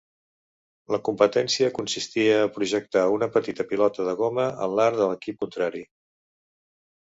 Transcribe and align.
La 0.95 0.99
competència 1.09 1.67
consisteix 1.79 2.31
a 2.39 2.47
projectar 2.57 3.05
una 3.19 3.29
petita 3.37 3.69
pilota 3.75 4.09
de 4.11 4.19
goma 4.25 4.49
en 4.67 4.77
l'arc 4.81 5.01
de 5.05 5.13
l'equip 5.15 5.41
contrari. 5.47 5.87